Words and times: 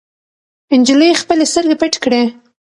نجلۍ 0.79 1.09
خپلې 1.21 1.45
سترګې 1.51 1.75
پټې 1.81 1.99
کړې. 2.03 2.21